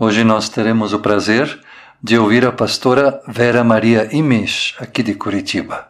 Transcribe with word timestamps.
Hoje 0.00 0.22
nós 0.22 0.48
teremos 0.48 0.92
o 0.92 1.00
prazer 1.00 1.58
de 2.00 2.16
ouvir 2.16 2.46
a 2.46 2.52
pastora 2.52 3.20
Vera 3.26 3.64
Maria 3.64 4.08
Imes, 4.14 4.76
aqui 4.78 5.02
de 5.02 5.12
Curitiba. 5.12 5.88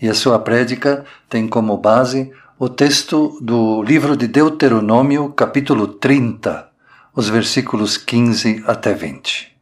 E 0.00 0.08
a 0.08 0.14
sua 0.14 0.38
prédica 0.38 1.04
tem 1.28 1.48
como 1.48 1.76
base 1.76 2.30
o 2.60 2.68
texto 2.68 3.36
do 3.42 3.82
livro 3.82 4.16
de 4.16 4.28
Deuteronômio, 4.28 5.30
capítulo 5.30 5.88
30, 5.88 6.68
os 7.12 7.28
versículos 7.28 7.96
15 7.96 8.62
até 8.68 8.94
20. 8.94 9.58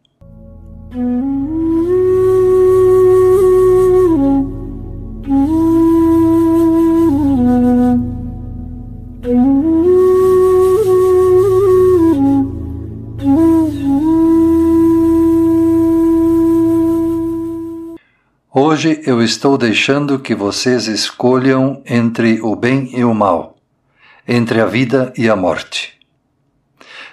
Hoje 18.77 19.01
eu 19.07 19.23
estou 19.23 19.57
deixando 19.57 20.19
que 20.19 20.35
vocês 20.35 20.87
escolham 20.87 21.83
entre 21.87 22.43
o 22.43 22.55
bem 22.55 22.91
e 22.93 23.03
o 23.07 23.15
mal, 23.15 23.57
entre 24.29 24.61
a 24.61 24.67
vida 24.67 25.15
e 25.17 25.31
a 25.31 25.35
morte. 25.35 25.95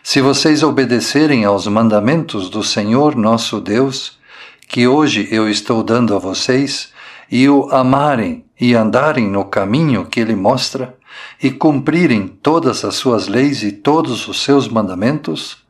Se 0.04 0.20
vocês 0.20 0.62
obedecerem 0.62 1.46
aos 1.46 1.66
mandamentos 1.66 2.50
do 2.50 2.62
Senhor 2.62 3.16
nosso 3.16 3.62
Deus, 3.62 4.20
que 4.68 4.90
hoje 4.90 5.30
eu 5.32 5.50
estou 5.50 5.82
dando 5.82 6.14
a 6.14 6.20
vocês, 6.20 6.92
e 7.32 7.48
o 7.48 7.70
amarem 7.72 8.44
e 8.60 8.76
andarem 8.76 9.30
no 9.30 9.46
caminho 9.46 10.06
que 10.06 10.20
ele 10.20 10.36
mostra, 10.36 10.98
e 11.42 11.50
cumprirem 11.50 12.28
todas 12.28 12.84
as 12.84 12.96
suas 12.96 13.30
leis 13.30 13.64
e 13.64 13.72
todos 13.72 14.28
os 14.28 14.44
seus 14.44 14.68
mandamentos, 14.68 15.63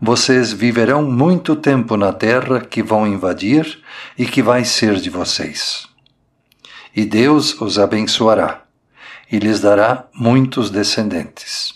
vocês 0.00 0.52
viverão 0.52 1.02
muito 1.02 1.56
tempo 1.56 1.96
na 1.96 2.12
terra 2.12 2.60
que 2.60 2.82
vão 2.82 3.06
invadir 3.06 3.82
e 4.16 4.24
que 4.24 4.40
vai 4.40 4.64
ser 4.64 4.96
de 4.96 5.10
vocês. 5.10 5.88
E 6.94 7.04
Deus 7.04 7.60
os 7.60 7.78
abençoará 7.78 8.62
e 9.30 9.38
lhes 9.38 9.60
dará 9.60 10.04
muitos 10.14 10.70
descendentes. 10.70 11.74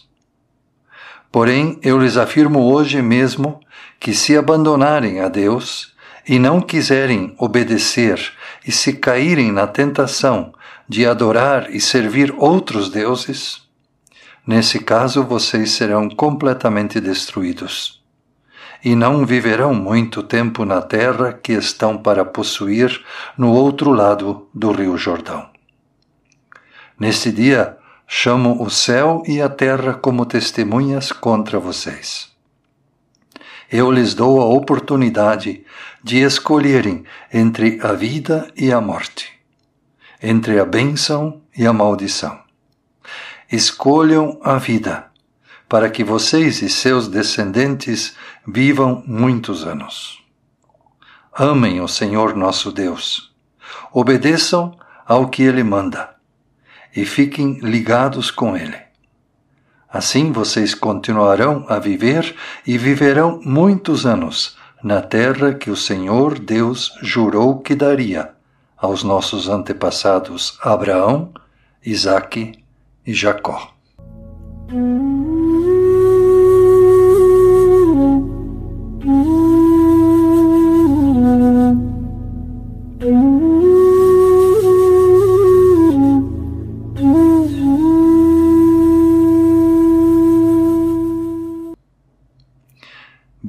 Porém, 1.31 1.79
eu 1.83 1.99
lhes 1.99 2.17
afirmo 2.17 2.61
hoje 2.61 3.03
mesmo 3.03 3.61
que 3.99 4.15
se 4.15 4.37
abandonarem 4.37 5.21
a 5.21 5.29
Deus 5.29 5.93
e 6.27 6.39
não 6.39 6.61
quiserem 6.61 7.35
obedecer 7.39 8.33
e 8.65 8.71
se 8.71 8.93
caírem 8.93 9.51
na 9.51 9.67
tentação 9.67 10.53
de 10.89 11.05
adorar 11.07 11.75
e 11.75 11.81
servir 11.81 12.33
outros 12.37 12.89
deuses, 12.89 13.63
nesse 14.47 14.79
caso 14.79 15.25
vocês 15.25 15.73
serão 15.73 16.09
completamente 16.09 17.01
destruídos 17.01 18.02
e 18.85 18.95
não 18.95 19.25
viverão 19.25 19.73
muito 19.75 20.23
tempo 20.23 20.65
na 20.65 20.83
terra 20.83 21.33
que 21.33 21.53
estão 21.53 21.97
para 21.97 22.25
possuir 22.25 23.05
no 23.39 23.53
outro 23.53 23.93
lado 23.93 24.49
do 24.53 24.73
rio 24.73 24.97
Jordão. 24.97 25.49
Neste 26.99 27.31
dia, 27.31 27.77
chamo 28.07 28.63
o 28.63 28.69
céu 28.69 29.23
e 29.27 29.41
a 29.41 29.49
terra 29.49 29.95
como 29.95 30.27
testemunhas 30.27 31.13
contra 31.13 31.59
vocês. 31.59 32.31
Eu 33.71 33.91
lhes 33.91 34.15
dou 34.15 34.41
a 34.41 34.45
oportunidade 34.45 35.65
de 36.03 36.19
escolherem 36.19 37.05
entre 37.33 37.81
a 37.83 37.93
vida 37.93 38.53
e 38.55 38.71
a 38.71 38.81
morte, 38.81 39.33
entre 40.23 40.59
a 40.59 40.65
bênção 40.65 41.41
e 41.57 41.67
a 41.67 41.73
maldição. 41.73 42.39
Escolham 43.51 44.39
a 44.43 44.59
vida 44.59 45.11
para 45.73 45.89
que 45.89 46.05
vocês 46.05 46.61
e 46.61 46.69
seus 46.69 47.09
descendentes 47.09 48.15
vivam 48.47 49.03
muitos 49.07 49.65
anos. 49.65 50.23
Amem 51.33 51.81
o 51.81 51.89
Senhor 51.89 52.37
nosso 52.37 52.71
Deus, 52.71 53.33
obedeçam 53.93 54.77
ao 55.07 55.29
que 55.29 55.43
Ele 55.43 55.63
manda 55.63 56.15
e 56.95 57.05
fiquem 57.05 57.59
ligados 57.61 58.31
com 58.31 58.57
Ele. 58.57 58.77
Assim 59.89 60.33
vocês 60.33 60.75
continuarão 60.75 61.67
a 61.69 61.79
viver 61.79 62.35
e 62.67 62.79
viverão 62.79 63.41
muitos 63.45 64.07
anos 64.07 64.57
na 64.83 65.01
terra 65.01 65.55
que 65.55 65.71
o 65.71 65.77
Senhor 65.77 66.39
Deus 66.39 66.93
jurou 67.03 67.61
que 67.61 67.75
daria 67.75 68.33
aos 68.77 69.05
nossos 69.05 69.49
antepassados 69.49 70.59
Abraão, 70.61 71.33
Isaque 71.85 72.65
e 73.07 73.15
Jacó. 73.15 73.73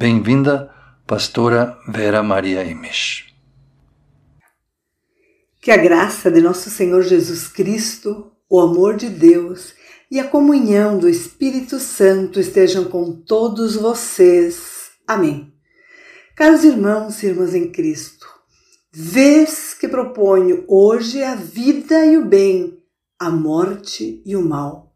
Bem-vinda, 0.03 0.69
pastora 1.08 1.80
Vera 1.88 2.22
Maria 2.22 2.62
Emes. 2.69 3.24
Que 5.62 5.72
a 5.72 5.78
graça 5.78 6.30
de 6.30 6.41
nosso 6.41 6.69
Senhor 6.69 7.03
Jesus 7.03 7.47
Cristo, 7.47 8.30
o 8.50 8.59
amor 8.59 8.97
de 8.97 9.09
Deus 9.09 9.74
e 10.12 10.19
a 10.19 10.28
comunhão 10.28 11.00
do 11.00 11.08
Espírito 11.08 11.80
Santo 11.80 12.38
estejam 12.38 12.84
com 12.84 13.14
todos 13.14 13.78
vocês. 13.78 14.91
Amém. 15.08 15.53
Caros 16.35 16.66
irmãos 16.66 17.24
e 17.24 17.28
irmãs 17.28 17.56
em 17.56 17.72
Cristo, 17.72 18.28
vês 18.91 19.74
que 19.74 19.88
proponho 19.88 20.66
hoje 20.68 21.24
a 21.24 21.34
vida 21.34 22.06
e 22.06 22.18
o 22.18 22.25
bem, 22.25 22.78
a 23.18 23.30
morte 23.30 24.22
e 24.25 24.35
o 24.35 24.41
mal. 24.41 24.93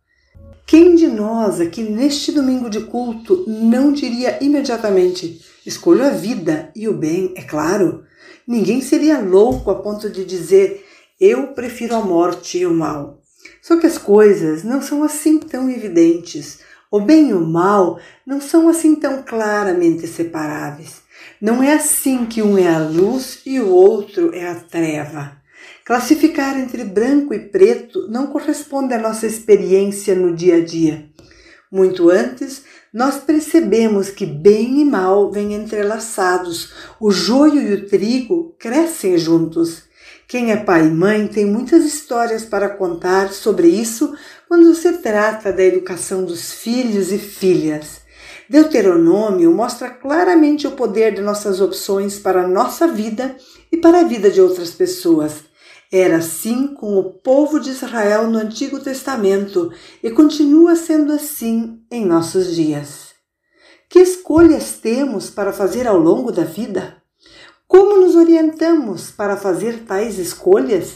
Quem 0.67 0.95
de 0.95 1.07
nós 1.07 1.61
aqui 1.61 1.81
neste 1.81 2.29
domingo 2.29 2.69
de 2.69 2.81
culto 2.81 3.45
não 3.47 3.93
diria 3.93 4.37
imediatamente: 4.43 5.41
escolho 5.65 6.05
a 6.05 6.09
vida 6.09 6.69
e 6.75 6.89
o 6.89 6.93
bem, 6.93 7.33
é 7.37 7.41
claro? 7.41 8.03
Ninguém 8.45 8.81
seria 8.81 9.17
louco 9.17 9.71
a 9.71 9.75
ponto 9.75 10.09
de 10.09 10.25
dizer: 10.25 10.85
eu 11.21 11.53
prefiro 11.53 11.95
a 11.95 12.01
morte 12.01 12.57
e 12.57 12.65
o 12.65 12.73
mal. 12.73 13.21
Só 13.61 13.77
que 13.77 13.87
as 13.87 13.97
coisas 13.97 14.65
não 14.65 14.81
são 14.81 15.03
assim 15.03 15.39
tão 15.39 15.69
evidentes. 15.69 16.59
O 16.91 16.99
bem 16.99 17.29
e 17.29 17.33
o 17.33 17.39
mal 17.39 17.97
não 18.25 18.41
são 18.41 18.67
assim 18.67 18.93
tão 18.93 19.23
claramente 19.23 20.05
separáveis. 20.05 21.01
Não 21.39 21.63
é 21.63 21.75
assim 21.75 22.25
que 22.25 22.41
um 22.41 22.57
é 22.57 22.67
a 22.67 22.79
luz 22.79 23.39
e 23.45 23.57
o 23.61 23.69
outro 23.69 24.35
é 24.35 24.45
a 24.49 24.55
treva. 24.55 25.36
Classificar 25.87 26.59
entre 26.59 26.83
branco 26.83 27.33
e 27.33 27.39
preto 27.39 28.09
não 28.09 28.27
corresponde 28.27 28.93
à 28.93 28.99
nossa 28.99 29.25
experiência 29.25 30.13
no 30.13 30.35
dia 30.35 30.57
a 30.57 30.59
dia. 30.59 31.05
Muito 31.71 32.09
antes, 32.09 32.63
nós 32.93 33.19
percebemos 33.19 34.09
que 34.09 34.25
bem 34.25 34.81
e 34.81 34.83
mal 34.83 35.31
vêm 35.31 35.53
entrelaçados, 35.53 36.73
o 36.99 37.09
joio 37.09 37.61
e 37.61 37.73
o 37.73 37.87
trigo 37.87 38.53
crescem 38.59 39.17
juntos. 39.17 39.83
Quem 40.27 40.51
é 40.51 40.57
pai 40.57 40.87
e 40.87 40.91
mãe 40.91 41.25
tem 41.25 41.45
muitas 41.45 41.85
histórias 41.85 42.43
para 42.43 42.67
contar 42.67 43.31
sobre 43.31 43.69
isso 43.69 44.13
quando 44.49 44.75
se 44.75 44.91
trata 44.97 45.53
da 45.53 45.63
educação 45.63 46.25
dos 46.25 46.51
filhos 46.51 47.13
e 47.13 47.17
filhas. 47.17 48.01
Deuteronômio 48.49 49.53
mostra 49.53 49.89
claramente 49.89 50.67
o 50.67 50.71
poder 50.71 51.13
de 51.13 51.21
nossas 51.21 51.61
opções 51.61 52.19
para 52.19 52.43
a 52.43 52.47
nossa 52.47 52.89
vida 52.89 53.37
e 53.71 53.77
para 53.77 54.01
a 54.01 54.03
vida 54.03 54.29
de 54.29 54.41
outras 54.41 54.71
pessoas. 54.71 55.46
Era 55.91 56.17
assim 56.17 56.67
com 56.67 56.97
o 56.97 57.03
povo 57.03 57.59
de 57.59 57.69
Israel 57.69 58.29
no 58.29 58.37
Antigo 58.37 58.79
Testamento 58.79 59.71
e 60.03 60.11
continua 60.11 60.75
sendo 60.75 61.13
assim 61.13 61.79
em 61.89 62.05
nossos 62.05 62.53
dias. 62.53 63.13
Que 63.89 63.99
escolhas 63.99 64.73
temos 64.73 65.29
para 65.29 65.53
fazer 65.53 65.87
ao 65.87 65.97
longo 65.97 66.29
da 66.29 66.43
vida? 66.43 67.01
Como 67.65 68.01
nos 68.01 68.15
orientamos 68.15 69.11
para 69.11 69.37
fazer 69.37 69.85
tais 69.85 70.19
escolhas? 70.19 70.95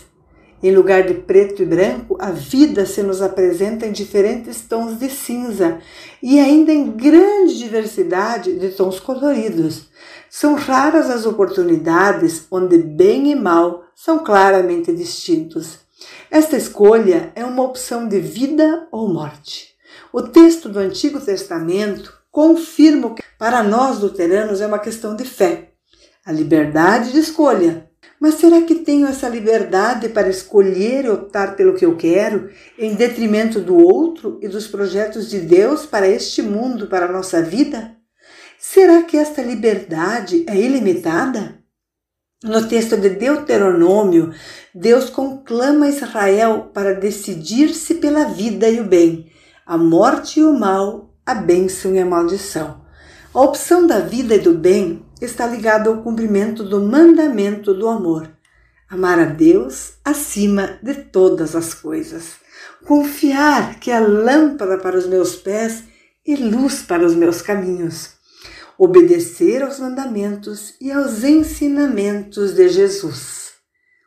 Em 0.62 0.76
lugar 0.76 1.04
de 1.04 1.16
preto 1.16 1.64
e 1.64 1.66
branco, 1.66 2.18
a 2.20 2.30
vida 2.30 2.86
se 2.86 3.02
nos 3.02 3.22
apresenta 3.22 3.86
em 3.88 3.92
diferentes 3.92 4.62
tons 4.62 5.00
de 5.00 5.10
cinza 5.10 5.80
e 6.22 6.38
ainda 6.38 6.72
em 6.72 6.92
grande 6.92 7.58
diversidade 7.58 8.60
de 8.60 8.70
tons 8.70 9.00
coloridos. 9.00 9.90
São 10.34 10.56
raras 10.56 11.10
as 11.10 11.26
oportunidades 11.26 12.48
onde 12.50 12.78
bem 12.78 13.34
e 13.34 13.36
mal 13.36 13.84
são 13.94 14.20
claramente 14.20 14.90
distintos. 14.94 15.80
Esta 16.32 16.56
escolha 16.56 17.34
é 17.36 17.44
uma 17.44 17.64
opção 17.64 18.08
de 18.08 18.18
vida 18.22 18.88
ou 18.94 19.14
morte. 19.14 19.76
O 20.14 20.22
texto 20.22 20.70
do 20.70 20.80
Antigo 20.80 21.20
Testamento 21.20 22.18
confirma 22.32 23.14
que 23.14 23.24
para 23.38 23.62
nós 23.62 24.00
luteranos 24.00 24.62
é 24.62 24.68
uma 24.68 24.80
questão 24.80 25.18
de 25.18 25.26
fé, 25.26 25.74
a 26.26 26.32
liberdade 26.32 27.12
de 27.12 27.20
escolha. 27.20 27.90
Mas 28.18 28.36
será 28.36 28.62
que 28.62 28.76
tenho 28.76 29.08
essa 29.08 29.28
liberdade 29.28 30.08
para 30.08 30.30
escolher 30.30 31.04
e 31.04 31.10
optar 31.10 31.58
pelo 31.58 31.74
que 31.74 31.86
eu 31.86 31.98
quero, 31.98 32.50
em 32.80 32.96
detrimento 32.96 33.60
do 33.60 33.76
outro 33.76 34.40
e 34.42 34.48
dos 34.48 34.66
projetos 34.66 35.30
de 35.30 35.40
Deus 35.40 35.86
para 35.86 36.08
este 36.08 36.42
mundo, 36.42 36.88
para 36.88 37.08
a 37.08 37.12
nossa 37.12 37.42
vida? 37.42 38.00
Será 38.64 39.02
que 39.02 39.18
esta 39.18 39.42
liberdade 39.42 40.46
é 40.48 40.56
ilimitada? 40.56 41.58
No 42.44 42.68
texto 42.68 42.96
de 42.96 43.10
Deuteronômio, 43.10 44.36
Deus 44.74 45.10
conclama 45.10 45.90
Israel 45.90 46.70
para 46.72 46.94
decidir-se 46.94 47.96
pela 47.96 48.26
vida 48.26 48.70
e 48.70 48.80
o 48.80 48.84
bem, 48.84 49.32
a 49.66 49.80
morte 49.80 50.42
e 50.42 50.46
o 50.46 50.54
mal, 50.54 51.12
a 51.26 51.34
bênção 51.34 51.96
e 51.96 52.00
a 52.00 52.06
maldição. 52.06 52.86
A 53.34 53.42
opção 53.42 53.88
da 53.88 54.00
vida 54.00 54.36
e 54.36 54.40
do 54.40 54.54
bem 54.54 55.04
está 55.20 55.48
ligada 55.48 55.90
ao 55.90 56.04
cumprimento 56.04 56.64
do 56.64 56.80
mandamento 56.80 57.74
do 57.74 57.90
amor. 57.90 58.30
Amar 58.88 59.18
a 59.18 59.26
Deus 59.26 59.94
acima 60.06 60.78
de 60.84 60.94
todas 60.94 61.56
as 61.56 61.74
coisas. 61.74 62.34
Confiar 62.86 63.80
que 63.80 63.90
é 63.90 64.00
lâmpada 64.00 64.78
para 64.78 65.00
os 65.00 65.08
meus 65.08 65.36
pés 65.36 65.84
e 66.24 66.36
luz 66.36 66.84
para 66.84 67.04
os 67.04 67.16
meus 67.16 67.42
caminhos 67.42 68.21
obedecer 68.84 69.62
aos 69.62 69.78
mandamentos 69.78 70.74
e 70.82 70.92
aos 70.92 71.24
ensinamentos 71.24 72.54
de 72.56 72.68
Jesus. 72.68 73.52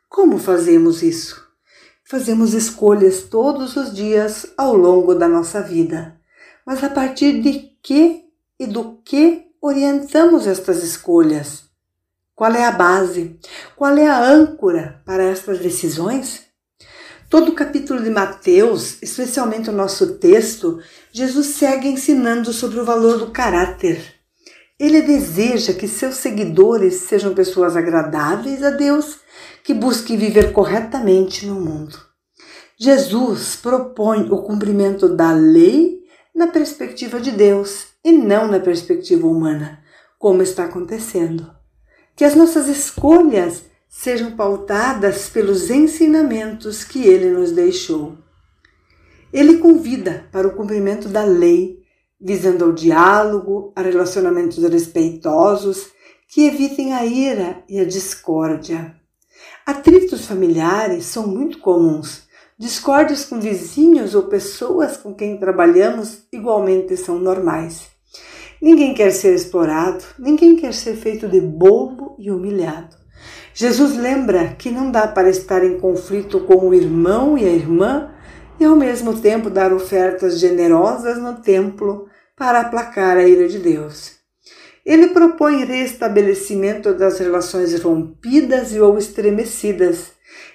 Como 0.09 0.37
fazemos 0.37 1.01
isso? 1.01 1.41
Fazemos 2.03 2.53
escolhas 2.53 3.21
todos 3.21 3.77
os 3.77 3.95
dias 3.95 4.47
ao 4.57 4.75
longo 4.75 5.15
da 5.15 5.29
nossa 5.29 5.61
vida. 5.61 6.19
Mas 6.65 6.83
a 6.83 6.89
partir 6.89 7.41
de 7.41 7.71
que 7.81 8.25
e 8.59 8.67
do 8.67 8.97
que 9.01 9.45
orientamos 9.61 10.45
estas 10.45 10.83
escolhas? 10.83 11.63
Qual 12.35 12.51
é 12.51 12.65
a 12.65 12.71
base? 12.73 13.39
Qual 13.77 13.97
é 13.97 14.07
a 14.07 14.21
âncora 14.21 15.01
para 15.05 15.23
estas 15.23 15.59
decisões? 15.59 16.47
Todo 17.29 17.53
o 17.53 17.55
capítulo 17.55 18.03
de 18.03 18.09
Mateus, 18.09 19.01
especialmente 19.01 19.69
o 19.69 19.73
nosso 19.73 20.17
texto, 20.17 20.81
Jesus 21.13 21.47
segue 21.47 21.87
ensinando 21.87 22.51
sobre 22.51 22.81
o 22.81 22.85
valor 22.85 23.17
do 23.17 23.31
caráter 23.31 24.14
ele 24.79 25.01
deseja 25.01 25.73
que 25.73 25.87
seus 25.87 26.15
seguidores 26.15 26.95
sejam 27.01 27.33
pessoas 27.33 27.77
agradáveis 27.77 28.61
a 28.61 28.71
Deus, 28.71 29.19
que 29.63 29.73
busquem 29.73 30.17
viver 30.17 30.51
corretamente 30.51 31.45
no 31.45 31.55
mundo. 31.55 31.97
Jesus 32.77 33.55
propõe 33.55 34.29
o 34.29 34.43
cumprimento 34.43 35.07
da 35.07 35.31
lei 35.31 36.01
na 36.35 36.47
perspectiva 36.47 37.21
de 37.21 37.31
Deus 37.31 37.87
e 38.03 38.11
não 38.11 38.47
na 38.47 38.59
perspectiva 38.59 39.25
humana, 39.25 39.79
como 40.19 40.41
está 40.41 40.65
acontecendo. 40.65 41.49
Que 42.15 42.25
as 42.25 42.35
nossas 42.35 42.67
escolhas 42.67 43.63
sejam 43.87 44.35
pautadas 44.35 45.29
pelos 45.29 45.69
ensinamentos 45.69 46.83
que 46.83 47.07
ele 47.07 47.31
nos 47.31 47.51
deixou. 47.51 48.17
Ele 49.31 49.57
convida 49.57 50.27
para 50.33 50.47
o 50.47 50.55
cumprimento 50.55 51.07
da 51.07 51.23
lei 51.23 51.84
visando 52.25 52.65
ao 52.65 52.71
diálogo, 52.71 53.71
a 53.75 53.83
relacionamentos 53.83 54.57
respeitosos 54.63 55.89
que 56.27 56.47
evitem 56.47 56.91
a 56.91 57.05
ira 57.05 57.63
e 57.69 57.79
a 57.79 57.85
discórdia. 57.85 58.95
Atritos 59.63 60.25
familiares 60.25 61.05
são 61.05 61.27
muito 61.27 61.59
comuns. 61.59 62.23
Discórdias 62.57 63.25
com 63.25 63.39
vizinhos 63.39 64.15
ou 64.15 64.23
pessoas 64.23 64.97
com 64.97 65.13
quem 65.13 65.37
trabalhamos 65.37 66.23
igualmente 66.33 66.97
são 66.97 67.19
normais. 67.19 67.83
Ninguém 68.59 68.95
quer 68.95 69.11
ser 69.11 69.35
explorado, 69.35 70.03
ninguém 70.17 70.55
quer 70.55 70.73
ser 70.73 70.95
feito 70.95 71.27
de 71.27 71.39
bobo 71.39 72.15
e 72.17 72.31
humilhado. 72.31 72.95
Jesus 73.53 73.95
lembra 73.95 74.55
que 74.57 74.71
não 74.71 74.89
dá 74.89 75.07
para 75.07 75.29
estar 75.29 75.63
em 75.63 75.79
conflito 75.79 76.39
com 76.39 76.55
o 76.55 76.73
irmão 76.73 77.37
e 77.37 77.45
a 77.45 77.51
irmã 77.51 78.09
e 78.59 78.65
ao 78.65 78.75
mesmo 78.75 79.21
tempo 79.21 79.51
dar 79.51 79.71
ofertas 79.71 80.39
generosas 80.39 81.19
no 81.19 81.35
templo 81.35 82.07
para 82.35 82.61
aplacar 82.61 83.17
a 83.17 83.23
ira 83.23 83.47
de 83.47 83.59
Deus. 83.59 84.13
Ele 84.85 85.07
propõe 85.07 85.65
restabelecimento 85.65 86.93
das 86.93 87.17
relações 87.17 87.79
rompidas 87.81 88.71
e 88.73 88.79
ou 88.79 88.97
estremecidas. 88.97 90.11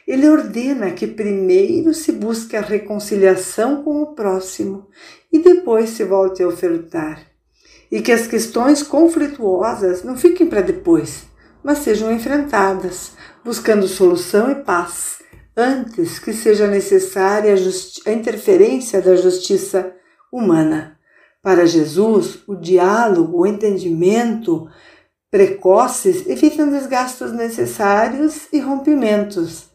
Ele 0.06 0.28
ordena 0.28 0.92
que 0.92 1.06
primeiro 1.06 1.92
se 1.92 2.12
busque 2.12 2.56
a 2.56 2.60
reconciliação 2.60 3.82
com 3.82 4.02
o 4.02 4.14
próximo 4.14 4.88
e 5.32 5.38
depois 5.40 5.90
se 5.90 6.04
volte 6.04 6.42
a 6.42 6.48
ofertar. 6.48 7.26
E 7.90 8.00
que 8.00 8.12
as 8.12 8.28
questões 8.28 8.84
conflituosas 8.84 10.04
não 10.04 10.16
fiquem 10.16 10.46
para 10.46 10.60
depois, 10.60 11.24
mas 11.62 11.78
sejam 11.78 12.12
enfrentadas, 12.12 13.12
buscando 13.44 13.88
solução 13.88 14.50
e 14.50 14.54
paz 14.54 15.18
antes 15.56 16.20
que 16.20 16.32
seja 16.32 16.68
necessária 16.68 17.54
a, 17.54 18.10
a 18.10 18.12
interferência 18.12 19.02
da 19.02 19.16
justiça 19.16 19.92
humana. 20.32 20.99
Para 21.42 21.64
Jesus, 21.64 22.40
o 22.46 22.54
diálogo, 22.54 23.38
o 23.38 23.46
entendimento 23.46 24.68
precoces 25.30 26.26
evitam 26.26 26.68
desgastes 26.70 27.32
necessários 27.32 28.48
e 28.52 28.58
rompimentos. 28.58 29.70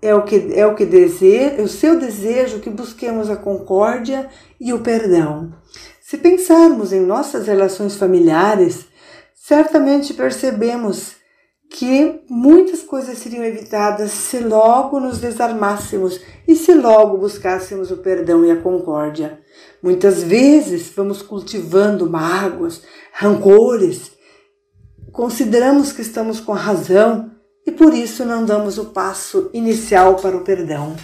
É 0.00 0.14
o 0.14 0.22
que 0.22 0.52
é 0.54 0.66
o 0.66 0.74
que 0.74 0.84
deseja, 0.84 1.56
é 1.56 1.62
o 1.62 1.68
seu 1.68 1.98
desejo 1.98 2.60
que 2.60 2.70
busquemos 2.70 3.28
a 3.28 3.36
concórdia 3.36 4.28
e 4.60 4.72
o 4.72 4.80
perdão. 4.80 5.52
Se 6.00 6.18
pensarmos 6.18 6.92
em 6.92 7.00
nossas 7.00 7.46
relações 7.46 7.96
familiares, 7.96 8.86
certamente 9.34 10.14
percebemos 10.14 11.16
que 11.70 12.20
muitas 12.28 12.82
coisas 12.82 13.18
seriam 13.18 13.44
evitadas 13.44 14.10
se 14.12 14.38
logo 14.38 15.00
nos 15.00 15.18
desarmássemos 15.18 16.20
e 16.46 16.54
se 16.54 16.72
logo 16.74 17.18
buscássemos 17.18 17.90
o 17.90 17.96
perdão 17.96 18.44
e 18.44 18.50
a 18.50 18.56
concórdia. 18.56 19.40
Muitas 19.82 20.22
vezes 20.22 20.92
vamos 20.94 21.20
cultivando 21.20 22.08
mágoas, 22.08 22.82
rancores, 23.12 24.12
consideramos 25.12 25.92
que 25.92 26.02
estamos 26.02 26.40
com 26.40 26.52
razão 26.52 27.30
e 27.66 27.72
por 27.72 27.94
isso 27.94 28.24
não 28.24 28.44
damos 28.44 28.78
o 28.78 28.86
passo 28.86 29.50
inicial 29.52 30.16
para 30.16 30.36
o 30.36 30.44
perdão. 30.44 30.94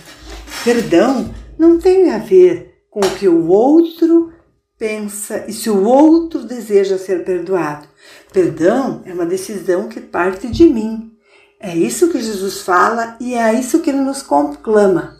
Perdão 0.64 1.34
não 1.58 1.78
tem 1.78 2.10
a 2.10 2.18
ver 2.18 2.84
com 2.90 3.00
o 3.00 3.14
que 3.16 3.28
o 3.28 3.48
outro 3.48 4.32
pensa 4.78 5.44
e 5.46 5.52
se 5.52 5.68
o 5.68 5.84
outro 5.84 6.42
deseja 6.42 6.96
ser 6.96 7.24
perdoado. 7.24 7.86
Perdão 8.32 9.02
é 9.04 9.12
uma 9.12 9.26
decisão 9.26 9.88
que 9.88 10.00
parte 10.00 10.48
de 10.48 10.64
mim. 10.64 11.10
É 11.58 11.76
isso 11.76 12.08
que 12.08 12.22
Jesus 12.22 12.60
fala 12.60 13.16
e 13.20 13.34
é 13.34 13.52
isso 13.52 13.80
que 13.80 13.90
ele 13.90 14.00
nos 14.00 14.22
conclama. 14.22 15.18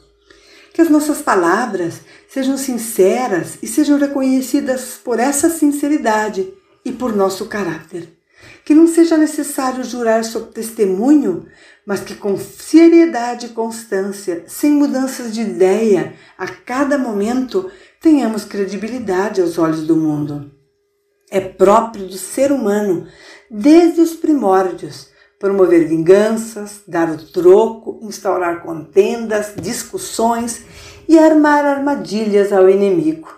Que 0.73 0.81
as 0.81 0.89
nossas 0.89 1.21
palavras 1.21 2.01
sejam 2.29 2.57
sinceras 2.57 3.59
e 3.61 3.67
sejam 3.67 3.99
reconhecidas 3.99 4.99
por 5.03 5.19
essa 5.19 5.51
sinceridade 5.51 6.55
e 6.85 6.93
por 6.93 7.15
nosso 7.15 7.47
caráter. 7.47 8.17
Que 8.65 8.75
não 8.75 8.87
seja 8.87 9.17
necessário 9.17 9.83
jurar 9.83 10.25
sob 10.25 10.53
testemunho, 10.53 11.47
mas 11.85 12.01
que 12.01 12.15
com 12.15 12.39
seriedade 12.39 13.47
e 13.47 13.51
constância, 13.51 14.45
sem 14.47 14.71
mudanças 14.71 15.35
de 15.35 15.41
ideia, 15.41 16.15
a 16.39 16.47
cada 16.47 16.97
momento 16.97 17.69
tenhamos 18.01 18.45
credibilidade 18.45 19.41
aos 19.41 19.59
olhos 19.59 19.83
do 19.83 19.97
mundo. 19.97 20.60
É 21.31 21.41
próprio 21.41 22.07
do 22.07 22.19
ser 22.19 22.51
humano, 22.51 23.07
desde 23.49 24.01
os 24.01 24.15
primórdios, 24.15 25.11
promover 25.39 25.87
vinganças, 25.87 26.83
dar 26.87 27.09
o 27.09 27.17
troco, 27.17 28.01
instaurar 28.03 28.63
contendas, 28.63 29.55
discussões 29.55 30.65
e 31.09 31.19
armar 31.19 31.65
armadilhas 31.65 32.53
ao 32.53 32.69
inimigo. 32.69 33.29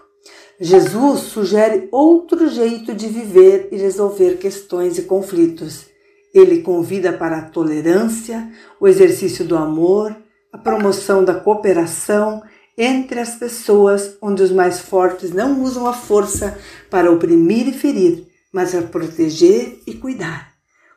Jesus 0.59 1.21
sugere 1.21 1.89
outro 1.93 2.49
jeito 2.49 2.95
de 2.95 3.09
viver 3.09 3.69
e 3.71 3.77
resolver 3.77 4.39
questões 4.39 4.97
e 4.97 5.03
conflitos. 5.03 5.87
Ele 6.33 6.63
convida 6.63 7.13
para 7.13 7.39
a 7.39 7.43
tolerância, 7.43 8.51
o 8.81 8.89
exercício 8.89 9.45
do 9.45 9.57
amor, 9.57 10.17
a 10.53 10.57
promoção 10.57 11.25
da 11.25 11.35
cooperação 11.35 12.43
entre 12.77 13.21
as 13.21 13.37
pessoas, 13.37 14.17
onde 14.21 14.43
os 14.43 14.51
mais 14.51 14.81
fortes 14.81 15.31
não 15.31 15.63
usam 15.63 15.87
a 15.87 15.93
força 15.93 16.59
para 16.91 17.11
oprimir 17.11 17.69
e 17.69 17.73
ferir, 17.73 18.27
mas 18.53 18.75
a 18.75 18.83
proteger 18.83 19.81
e 19.87 19.95
cuidar. 19.95 20.53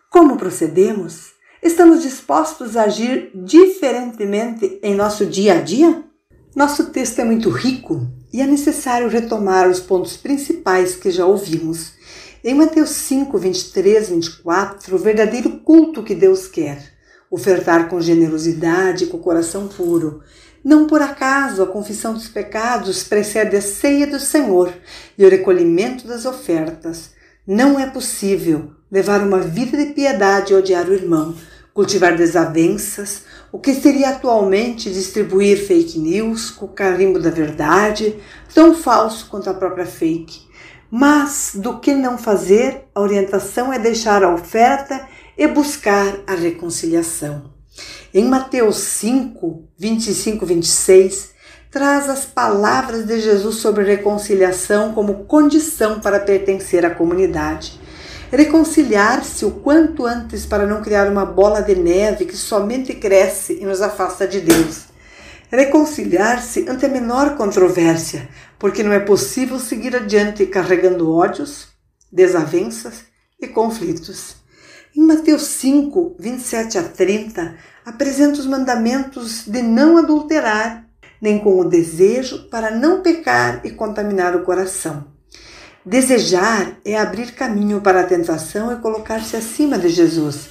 Como 0.10 0.38
procedemos? 0.38 1.34
Estamos 1.62 2.03
dispostos 2.03 2.77
a 2.77 2.84
agir 2.84 3.32
diferentemente 3.34 4.79
em 4.82 4.96
nosso 4.96 5.25
dia 5.25 5.55
a 5.55 5.62
dia? 5.62 6.03
Nosso 6.55 6.86
texto 6.91 7.20
é 7.20 7.25
muito 7.25 7.50
rico 7.50 8.08
e 8.32 8.41
é 8.41 8.46
necessário 8.46 9.10
retomar 9.10 9.70
os 9.70 9.79
pontos 9.79 10.15
principais 10.15 10.96
que 10.96 11.12
já 11.12 11.25
ouvimos. 11.25 11.94
Em 12.44 12.53
Mateus 12.53 12.91
5, 12.91 13.38
23, 13.38 14.10
24, 14.10 14.96
o 14.96 15.00
verdadeiro 15.00 15.60
culto 15.65 16.03
que 16.03 16.13
Deus 16.13 16.48
quer, 16.48 16.94
ofertar 17.29 17.89
com 17.89 18.00
generosidade 18.00 19.05
e 19.05 19.08
com 19.08 19.17
coração 19.17 19.67
puro, 19.67 20.22
não 20.65 20.88
por 20.88 21.00
acaso 21.00 21.62
a 21.62 21.67
confissão 21.67 22.15
dos 22.15 22.27
pecados 22.27 23.03
precede 23.03 23.55
a 23.55 23.62
ceia 23.62 24.07
do 24.07 24.19
Senhor 24.19 24.74
e 25.15 25.24
o 25.24 25.29
recolhimento 25.29 26.07
das 26.07 26.25
ofertas. 26.25 27.12
Não 27.45 27.79
é 27.79 27.86
possível 27.86 28.72
levar 28.91 29.22
uma 29.22 29.38
vida 29.41 29.77
de 29.77 29.93
piedade 29.93 30.51
e 30.51 30.55
odiar 30.55 30.89
o 30.89 30.93
irmão, 30.93 31.36
cultivar 31.72 32.17
desavenças, 32.17 33.22
o 33.51 33.60
que 33.60 33.75
seria 33.75 34.10
atualmente 34.10 34.91
distribuir 34.91 35.67
fake 35.67 36.00
news 36.00 36.50
com 36.50 36.65
o 36.65 36.69
carimbo 36.69 37.19
da 37.19 37.29
verdade, 37.29 38.15
tão 38.51 38.74
falso 38.74 39.27
quanto 39.29 39.48
a 39.48 39.53
própria 39.53 39.86
fake. 39.86 40.48
Mas 40.89 41.51
do 41.53 41.77
que 41.79 41.93
não 41.93 42.17
fazer, 42.17 42.86
a 42.95 43.01
orientação 43.01 43.72
é 43.72 43.77
deixar 43.77 44.24
a 44.24 44.34
oferta 44.34 45.07
e 45.38 45.48
buscar 45.48 46.22
a 46.25 46.34
reconciliação. 46.34 47.54
Em 48.13 48.24
Mateus 48.24 48.77
5, 48.77 49.67
25 49.77 50.46
26, 50.46 51.32
traz 51.70 52.10
as 52.10 52.24
palavras 52.24 53.05
de 53.05 53.20
Jesus 53.20 53.58
sobre 53.58 53.84
reconciliação 53.84 54.94
como 54.94 55.25
condição 55.25 56.00
para 56.00 56.22
pertencer 56.22 56.86
à 56.86 56.89
comunidade. 56.89 57.77
Reconciliar-se 58.32 59.44
o 59.46 59.51
quanto 59.51 60.05
antes 60.05 60.46
para 60.46 60.65
não 60.65 60.82
criar 60.82 61.12
uma 61.12 61.25
bola 61.25 61.62
de 61.62 61.75
neve 61.75 62.25
que 62.25 62.38
somente 62.38 62.94
cresce 62.94 63.60
e 63.62 63.65
nos 63.65 63.82
afasta 63.82 64.27
de 64.27 64.39
Deus. 64.39 64.86
Reconciliar-se 65.51 66.67
ante 66.67 66.86
a 66.86 66.89
menor 66.89 67.36
controvérsia, 67.36 68.29
porque 68.58 68.82
não 68.82 68.94
é 68.94 69.00
possível 69.00 69.60
seguir 69.60 69.96
adiante 69.96 70.46
carregando 70.46 71.12
ódios, 71.12 71.67
desavenças 72.12 73.03
e 73.39 73.48
conflitos. 73.48 74.44
Em 74.97 75.01
Mateus 75.01 75.43
5, 75.47 76.15
27 76.17 76.77
a 76.77 76.83
30, 76.83 77.57
apresenta 77.85 78.39
os 78.39 78.45
mandamentos 78.45 79.45
de 79.45 79.61
não 79.61 79.97
adulterar, 79.97 80.87
nem 81.21 81.37
com 81.37 81.59
o 81.59 81.67
desejo 81.67 82.47
para 82.47 82.71
não 82.71 83.01
pecar 83.01 83.59
e 83.65 83.71
contaminar 83.71 84.37
o 84.37 84.43
coração. 84.43 85.05
Desejar 85.85 86.77
é 86.85 86.97
abrir 86.97 87.33
caminho 87.33 87.81
para 87.81 87.99
a 87.99 88.03
tentação 88.05 88.71
e 88.71 88.77
colocar-se 88.77 89.35
acima 89.35 89.77
de 89.77 89.89
Jesus. 89.89 90.47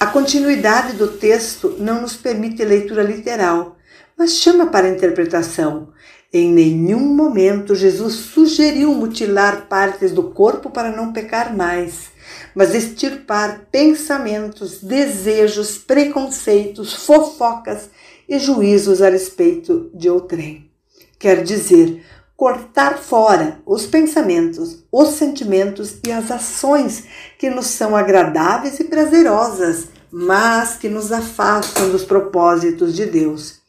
A 0.00 0.06
continuidade 0.06 0.94
do 0.94 1.08
texto 1.08 1.76
não 1.78 2.00
nos 2.00 2.16
permite 2.16 2.64
leitura 2.64 3.02
literal, 3.02 3.76
mas 4.16 4.38
chama 4.38 4.68
para 4.68 4.88
interpretação. 4.88 5.92
Em 6.32 6.50
nenhum 6.50 7.14
momento 7.14 7.74
Jesus 7.74 8.14
sugeriu 8.14 8.94
mutilar 8.94 9.66
partes 9.68 10.10
do 10.10 10.30
corpo 10.30 10.70
para 10.70 10.90
não 10.90 11.12
pecar 11.12 11.54
mais 11.54 12.13
mas 12.54 12.74
extirpar 12.74 13.66
pensamentos, 13.70 14.82
desejos, 14.82 15.78
preconceitos, 15.78 16.94
fofocas 16.94 17.90
e 18.28 18.38
juízos 18.38 19.02
a 19.02 19.08
respeito 19.08 19.90
de 19.92 20.08
outrem. 20.08 20.70
Quer 21.18 21.42
dizer, 21.42 22.02
cortar 22.36 22.98
fora 22.98 23.60
os 23.64 23.86
pensamentos, 23.86 24.84
os 24.90 25.10
sentimentos 25.10 25.98
e 26.06 26.12
as 26.12 26.30
ações 26.30 27.04
que 27.38 27.50
nos 27.50 27.66
são 27.66 27.96
agradáveis 27.96 28.78
e 28.80 28.84
prazerosas, 28.84 29.88
mas 30.10 30.76
que 30.76 30.88
nos 30.88 31.10
afastam 31.10 31.90
dos 31.90 32.04
propósitos 32.04 32.94
de 32.94 33.06
Deus. 33.06 33.62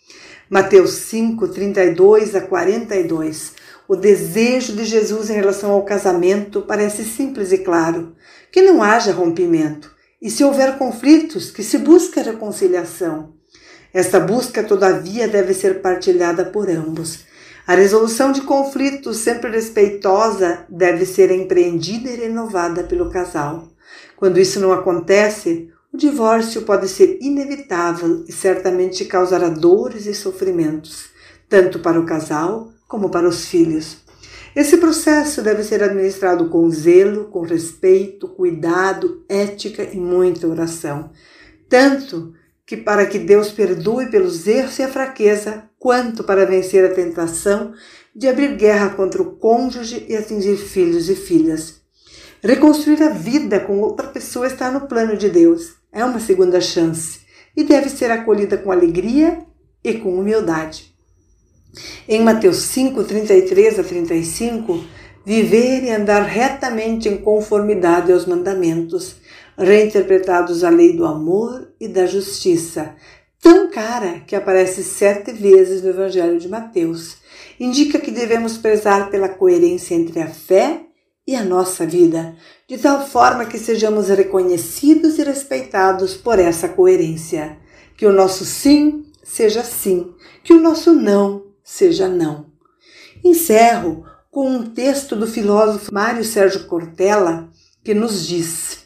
Mateus 0.49 0.91
5, 0.91 1.47
32 1.47 2.35
a 2.35 2.41
42. 2.41 3.53
O 3.87 3.95
desejo 3.95 4.73
de 4.73 4.85
Jesus 4.85 5.29
em 5.29 5.33
relação 5.33 5.71
ao 5.71 5.83
casamento 5.83 6.61
parece 6.61 7.03
simples 7.03 7.51
e 7.51 7.59
claro: 7.59 8.15
que 8.51 8.61
não 8.61 8.81
haja 8.81 9.11
rompimento, 9.11 9.93
e 10.21 10.29
se 10.29 10.43
houver 10.43 10.77
conflitos, 10.77 11.51
que 11.51 11.63
se 11.63 11.77
busque 11.77 12.19
a 12.19 12.23
reconciliação. 12.23 13.33
Esta 13.93 14.19
busca, 14.19 14.63
todavia, 14.63 15.27
deve 15.27 15.53
ser 15.53 15.81
partilhada 15.81 16.45
por 16.45 16.69
ambos. 16.69 17.19
A 17.67 17.75
resolução 17.75 18.31
de 18.31 18.41
conflitos, 18.41 19.17
sempre 19.17 19.49
respeitosa, 19.49 20.65
deve 20.69 21.05
ser 21.05 21.31
empreendida 21.31 22.09
e 22.09 22.15
renovada 22.15 22.83
pelo 22.83 23.09
casal. 23.09 23.69
Quando 24.15 24.39
isso 24.39 24.59
não 24.59 24.71
acontece, 24.71 25.71
o 25.91 25.97
divórcio 25.97 26.63
pode 26.63 26.89
ser 26.89 27.17
inevitável 27.21 28.25
e 28.27 28.31
certamente 28.31 29.05
causará 29.05 29.47
dores 29.47 30.05
e 30.05 30.13
sofrimentos, 30.13 31.05
tanto 31.47 31.79
para 31.79 31.99
o 31.99 32.05
casal 32.05 32.69
como 32.87 33.09
para 33.09 33.27
os 33.27 33.45
filhos. 33.45 34.04
Esse 34.55 34.77
processo 34.77 35.41
deve 35.41 35.63
ser 35.63 35.83
administrado 35.83 36.47
com 36.47 36.69
zelo, 36.69 37.25
com 37.25 37.41
respeito, 37.41 38.27
cuidado, 38.27 39.25
ética 39.27 39.83
e 39.83 39.97
muita 39.97 40.47
oração. 40.47 41.11
Tanto 41.67 42.33
que 42.65 42.77
para 42.77 43.05
que 43.05 43.19
Deus 43.19 43.51
perdoe 43.51 44.09
pelos 44.09 44.47
erros 44.47 44.79
e 44.79 44.83
a 44.83 44.87
fraqueza, 44.87 45.69
quanto 45.77 46.23
para 46.23 46.45
vencer 46.45 46.89
a 46.89 46.93
tentação 46.95 47.73
de 48.15 48.29
abrir 48.29 48.55
guerra 48.55 48.91
contra 48.91 49.21
o 49.21 49.35
cônjuge 49.35 50.05
e 50.07 50.15
atingir 50.15 50.55
filhos 50.55 51.09
e 51.09 51.15
filhas. 51.15 51.81
Reconstruir 52.41 53.03
a 53.03 53.09
vida 53.09 53.59
com 53.59 53.81
outra 53.81 54.07
pessoa 54.07 54.47
está 54.47 54.71
no 54.71 54.87
plano 54.87 55.17
de 55.17 55.29
Deus. 55.29 55.75
É 55.91 56.03
uma 56.05 56.19
segunda 56.19 56.61
chance 56.61 57.19
e 57.57 57.63
deve 57.63 57.89
ser 57.89 58.09
acolhida 58.09 58.57
com 58.57 58.71
alegria 58.71 59.45
e 59.83 59.95
com 59.95 60.17
humildade. 60.17 60.94
Em 62.07 62.21
Mateus 62.21 62.57
5, 62.57 63.03
33 63.03 63.79
a 63.79 63.83
35, 63.83 64.83
viver 65.25 65.83
e 65.83 65.91
andar 65.91 66.21
retamente 66.21 67.09
em 67.09 67.17
conformidade 67.17 68.11
aos 68.11 68.25
mandamentos, 68.25 69.15
reinterpretados 69.57 70.63
a 70.63 70.69
lei 70.69 70.93
do 70.93 71.05
amor 71.05 71.69
e 71.79 71.87
da 71.87 72.05
justiça, 72.05 72.95
tão 73.41 73.69
cara 73.69 74.21
que 74.27 74.35
aparece 74.35 74.83
sete 74.83 75.31
vezes 75.31 75.81
no 75.81 75.89
Evangelho 75.89 76.39
de 76.39 76.47
Mateus, 76.47 77.17
indica 77.59 77.99
que 77.99 78.11
devemos 78.11 78.57
prezar 78.57 79.09
pela 79.09 79.29
coerência 79.29 79.95
entre 79.95 80.19
a 80.21 80.27
fé 80.27 80.81
e 81.27 81.35
a 81.35 81.43
nossa 81.43 81.85
vida, 81.85 82.35
de 82.67 82.77
tal 82.77 83.05
forma 83.07 83.45
que 83.45 83.57
sejamos 83.57 84.09
reconhecidos 84.09 85.17
e 85.17 85.23
respeitados 85.23 86.15
por 86.15 86.37
essa 86.37 86.69
coerência. 86.69 87.57
Que 87.97 88.05
o 88.05 88.13
nosso 88.13 88.45
sim 88.45 89.05
seja 89.23 89.63
sim, 89.63 90.13
que 90.43 90.53
o 90.53 90.61
nosso 90.61 90.93
não 90.93 91.45
seja 91.65 92.07
não. 92.07 92.53
Encerro 93.23 94.05
com 94.29 94.49
um 94.49 94.63
texto 94.63 95.15
do 95.15 95.25
filósofo 95.25 95.93
Mário 95.93 96.23
Sérgio 96.23 96.67
Cortella 96.67 97.49
que 97.83 97.93
nos 97.93 98.27
diz 98.27 98.85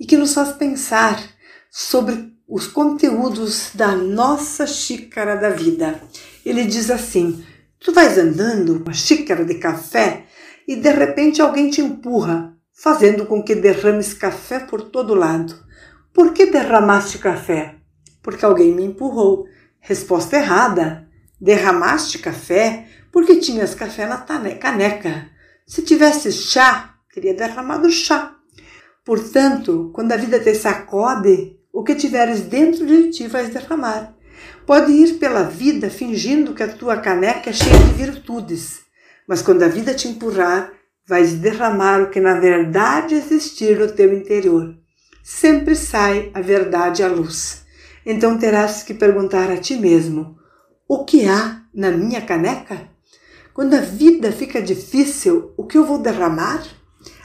e 0.00 0.06
que 0.06 0.16
nos 0.16 0.32
faz 0.32 0.52
pensar 0.52 1.22
sobre 1.70 2.32
os 2.48 2.66
conteúdos 2.66 3.70
da 3.74 3.94
nossa 3.94 4.66
xícara 4.66 5.36
da 5.36 5.50
vida. 5.50 6.00
Ele 6.44 6.64
diz 6.64 6.90
assim: 6.90 7.44
Tu 7.78 7.92
vais 7.92 8.16
andando 8.16 8.80
com 8.80 8.90
a 8.90 8.94
xícara 8.94 9.44
de 9.44 9.56
café 9.56 10.24
e 10.66 10.76
de 10.76 10.90
repente 10.90 11.42
alguém 11.42 11.70
te 11.70 11.80
empurra, 11.80 12.56
fazendo 12.72 13.26
com 13.26 13.42
que 13.42 13.54
derrames 13.54 14.14
café 14.14 14.60
por 14.60 14.82
todo 14.82 15.14
lado. 15.14 15.54
Por 16.14 16.32
que 16.32 16.46
derramaste 16.46 17.18
café? 17.18 17.76
Porque 18.22 18.44
alguém 18.44 18.74
me 18.74 18.84
empurrou. 18.84 19.46
Resposta 19.80 20.36
errada. 20.36 21.07
Derramaste 21.40 22.18
café 22.18 22.86
porque 23.12 23.36
tinhas 23.36 23.74
café 23.74 24.06
na 24.06 24.18
caneca. 24.18 25.30
Se 25.66 25.82
tivesse 25.82 26.32
chá, 26.32 26.94
teria 27.12 27.34
derramado 27.34 27.90
chá. 27.90 28.34
Portanto, 29.04 29.90
quando 29.94 30.12
a 30.12 30.16
vida 30.16 30.38
te 30.40 30.54
sacode, 30.54 31.56
o 31.72 31.82
que 31.82 31.94
tiveres 31.94 32.40
dentro 32.40 32.84
de 32.86 33.10
ti 33.10 33.26
vais 33.26 33.50
derramar. 33.50 34.14
Pode 34.66 34.92
ir 34.92 35.14
pela 35.14 35.44
vida 35.44 35.88
fingindo 35.88 36.54
que 36.54 36.62
a 36.62 36.68
tua 36.68 36.98
caneca 36.98 37.50
é 37.50 37.52
cheia 37.52 37.78
de 37.78 37.92
virtudes, 37.94 38.80
mas 39.26 39.42
quando 39.42 39.62
a 39.62 39.68
vida 39.68 39.94
te 39.94 40.08
empurrar, 40.08 40.72
vais 41.06 41.32
derramar 41.34 42.02
o 42.02 42.10
que 42.10 42.20
na 42.20 42.38
verdade 42.38 43.14
existir 43.14 43.78
no 43.78 43.90
teu 43.90 44.12
interior. 44.12 44.76
Sempre 45.24 45.74
sai 45.74 46.30
a 46.34 46.40
verdade 46.40 47.02
à 47.02 47.08
luz. 47.08 47.62
Então 48.04 48.38
terás 48.38 48.82
que 48.82 48.94
perguntar 48.94 49.50
a 49.50 49.56
ti 49.56 49.76
mesmo: 49.76 50.36
o 50.88 51.04
que 51.04 51.28
há 51.28 51.60
na 51.74 51.90
minha 51.90 52.22
caneca? 52.22 52.88
Quando 53.52 53.74
a 53.74 53.80
vida 53.80 54.32
fica 54.32 54.62
difícil, 54.62 55.52
o 55.54 55.66
que 55.66 55.76
eu 55.76 55.84
vou 55.84 55.98
derramar? 55.98 56.64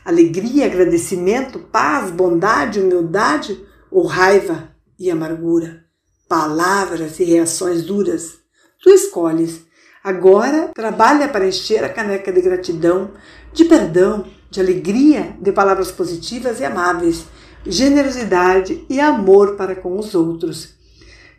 Alegria, 0.03 0.65
agradecimento, 0.65 1.60
paz, 1.60 2.12
bondade, 2.12 2.82
humildade 2.82 3.65
ou 3.89 4.05
raiva 4.05 4.70
e 5.00 5.10
amargura? 5.10 5.86
Palavras 6.27 7.17
e 7.22 7.24
reações 7.24 7.84
duras? 7.84 8.39
Tu 8.82 8.89
escolhes. 8.89 9.62
Agora 10.03 10.72
trabalha 10.75 11.29
para 11.29 11.48
encher 11.48 11.86
a 11.86 11.89
caneca 11.89 12.34
de 12.34 12.41
gratidão, 12.41 13.12
de 13.53 13.63
perdão, 13.63 14.25
de 14.51 14.60
alegria, 14.60 15.38
de 15.39 15.53
palavras 15.53 15.89
positivas 15.89 16.60
e 16.60 16.65
amáveis, 16.65 17.25
generosidade 17.65 18.86
e 18.89 19.00
amor 19.00 19.55
para 19.55 19.74
com 19.74 19.98
os 19.98 20.13
outros. 20.13 20.82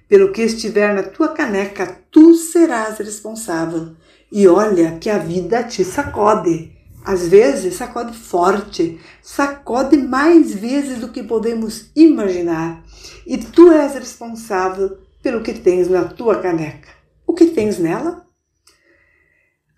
Pelo 0.09 0.33
que 0.33 0.43
estiver 0.43 0.95
na 0.95 1.03
tua 1.03 1.29
caneca, 1.29 1.99
tu 2.11 2.35
serás 2.35 2.99
responsável. 2.99 3.97
E 4.31 4.47
olha 4.47 4.99
que 4.99 5.09
a 5.09 5.19
vida 5.19 5.63
te 5.63 5.83
sacode. 5.83 6.73
Às 7.05 7.29
vezes 7.29 7.75
sacode 7.75 8.17
forte, 8.17 9.01
sacode 9.23 9.97
mais 9.97 10.55
vezes 10.55 10.99
do 10.99 11.09
que 11.09 11.23
podemos 11.23 11.91
imaginar. 11.97 12.83
E 13.27 13.39
tu 13.39 13.73
és 13.73 13.95
responsável 13.95 14.99
pelo 15.23 15.43
que 15.43 15.55
tens 15.55 15.89
na 15.89 16.05
tua 16.05 16.41
caneca. 16.41 16.89
O 17.27 17.33
que 17.33 17.47
tens 17.47 17.79
nela? 17.79 18.27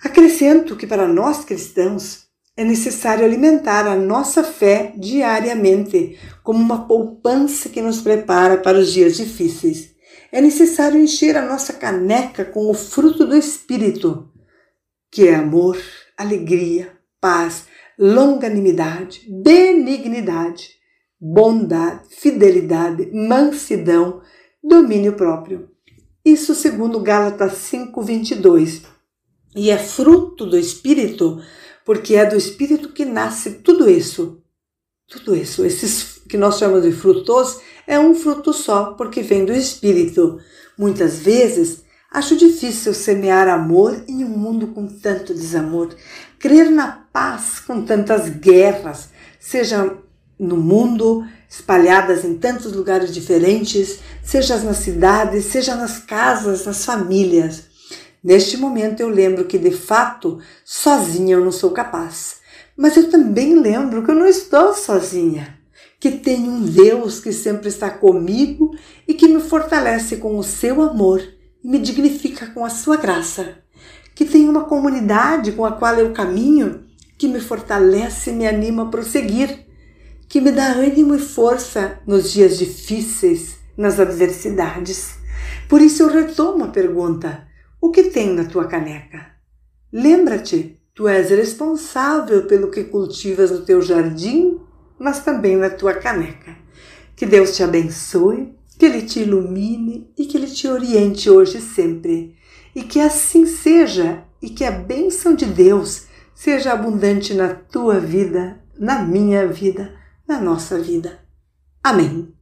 Acrescento 0.03 0.77
que 0.77 0.87
para 0.87 1.07
nós 1.07 1.45
cristãos 1.45 2.27
é 2.57 2.65
necessário 2.65 3.25
alimentar 3.25 3.87
a 3.87 3.97
nossa 3.97 4.43
fé 4.43 4.93
diariamente, 4.97 6.19
como 6.43 6.59
uma 6.59 6.87
poupança 6.87 7.69
que 7.69 7.83
nos 7.83 8.01
prepara 8.01 8.57
para 8.57 8.79
os 8.79 8.93
dias 8.93 9.17
difíceis 9.17 9.96
é 10.37 10.41
necessário 10.43 11.03
encher 11.03 11.35
a 11.35 11.41
nossa 11.41 11.73
caneca 11.73 12.45
com 12.45 12.71
o 12.71 12.75
fruto 12.75 13.25
do 13.25 13.35
Espírito, 13.35 14.31
que 15.11 15.27
é 15.27 15.35
amor, 15.35 15.79
alegria, 16.15 16.93
paz, 17.19 17.65
longanimidade, 17.99 19.27
benignidade, 19.31 20.73
bondade, 21.19 22.15
fidelidade, 22.15 23.11
mansidão, 23.15 24.21
domínio 24.63 25.15
próprio. 25.15 25.71
Isso 26.23 26.55
segundo 26.55 27.01
Gálatas 27.01 27.55
5:22. 27.55 28.83
E 29.57 29.71
é 29.71 29.79
fruto 29.79 30.45
do 30.45 30.59
espírito, 30.59 31.41
porque 31.83 32.15
é 32.15 32.27
do 32.27 32.37
espírito 32.37 32.93
que 32.93 33.07
nasce 33.07 33.63
tudo 33.63 33.89
isso. 33.89 34.43
Tudo 35.09 35.35
isso, 35.35 35.65
esses 35.65 36.21
que 36.29 36.37
nós 36.37 36.59
chamamos 36.59 36.85
de 36.85 36.93
frutos, 36.93 37.59
é 37.87 37.99
um 37.99 38.15
fruto 38.15 38.53
só, 38.53 38.95
porque 38.95 39.23
vem 39.23 39.45
do 39.45 39.53
espírito. 39.53 40.41
Muitas 40.77 41.19
vezes 41.19 41.85
acho 42.11 42.37
difícil 42.37 42.95
semear 42.95 43.49
amor 43.49 44.05
em 44.09 44.25
um 44.25 44.29
mundo 44.29 44.69
com 44.69 44.87
tanto 44.87 45.35
desamor, 45.35 45.95
crer 46.39 46.71
na 46.71 47.07
paz 47.13 47.61
com 47.61 47.83
tantas 47.83 48.29
guerras, 48.29 49.11
seja 49.39 49.97
no 50.39 50.57
mundo, 50.57 51.25
espalhadas 51.49 52.25
em 52.25 52.37
tantos 52.37 52.73
lugares 52.73 53.13
diferentes, 53.13 54.01
seja 54.23 54.57
nas 54.59 54.79
cidades, 54.79 55.45
seja 55.47 55.75
nas 55.75 55.99
casas, 55.99 56.67
nas 56.67 56.85
famílias. 56.85 57.65
Neste 58.23 58.57
momento 58.57 59.01
eu 59.01 59.09
lembro 59.09 59.45
que 59.45 59.59
de 59.59 59.71
fato 59.71 60.41
sozinha 60.65 61.37
eu 61.37 61.45
não 61.45 61.53
sou 61.53 61.71
capaz, 61.71 62.37
mas 62.77 62.97
eu 62.97 63.11
também 63.11 63.59
lembro 63.61 64.03
que 64.03 64.11
eu 64.11 64.15
não 64.15 64.27
estou 64.27 64.75
sozinha, 64.75 65.56
que 65.99 66.11
tenho 66.11 66.51
um 66.51 66.63
Deus 66.63 67.21
que 67.21 67.33
sempre 67.33 67.69
está 67.69 67.91
comigo 67.91 68.77
e 69.07 69.15
que 69.15 69.29
me 69.29 69.41
fortalece 69.41 70.17
com 70.17 70.39
o 70.39 70.43
seu 70.43 70.83
amor 70.83 71.23
e 71.65 71.69
me 71.69 71.79
dignifica 71.79 72.47
com 72.49 72.65
a 72.65 72.71
sua 72.71 72.97
graça, 72.97 73.59
que 74.15 74.25
tenho 74.25 74.51
uma 74.51 74.65
comunidade 74.65 75.53
com 75.53 75.65
a 75.65 75.73
qual 75.73 75.95
eu 75.99 76.13
caminho 76.13 76.85
que 77.19 77.29
me 77.29 77.41
fortalece 77.41 78.31
e 78.31 78.35
me 78.35 78.47
anima 78.47 78.85
a 78.85 78.87
prosseguir 78.87 79.67
que 80.29 80.41
me 80.41 80.51
dá 80.51 80.73
ânimo 80.73 81.15
e 81.15 81.19
força 81.19 82.01
nos 82.07 82.33
dias 82.33 82.59
difíceis, 82.59 83.57
nas 83.77 84.01
adversidades. 84.01 85.15
Por 85.69 85.81
isso 85.81 86.03
eu 86.03 86.09
retomo 86.09 86.65
a 86.65 86.69
pergunta: 86.69 87.47
o 87.81 87.91
que 87.91 88.05
tem 88.05 88.35
na 88.35 88.45
tua 88.45 88.67
caneca? 88.67 89.27
Lembra-te, 89.93 90.81
tu 90.95 91.07
és 91.07 91.31
responsável 91.31 92.47
pelo 92.47 92.71
que 92.71 92.85
cultivas 92.85 93.51
no 93.51 93.65
teu 93.65 93.81
jardim, 93.81 94.56
mas 94.99 95.21
também 95.21 95.57
na 95.57 95.71
tua 95.71 95.95
caneca. 95.95 96.57
Que 97.15 97.27
Deus 97.27 97.57
te 97.57 97.63
abençoe, 97.63 98.55
que 98.79 98.85
Ele 98.85 99.03
te 99.03 99.21
ilumine 99.21 100.11
e 100.17 100.27
que 100.27 100.37
Ele 100.37 100.47
te 100.47 100.69
oriente 100.69 101.31
hoje 101.31 101.59
e 101.59 101.63
sempre. 101.63 102.37
E 102.75 102.83
que 102.83 103.01
assim 103.01 103.47
seja 103.47 104.25
e 104.43 104.51
que 104.51 104.65
a 104.65 104.71
bênção 104.71 105.35
de 105.35 105.47
Deus 105.47 106.07
seja 106.35 106.73
abundante 106.73 107.33
na 107.33 107.55
tua 107.55 107.99
vida, 107.99 108.61
na 108.79 109.03
minha 109.03 109.47
vida 109.47 109.97
na 110.27 110.41
nossa 110.41 110.79
vida. 110.79 111.19
Amém. 111.83 112.35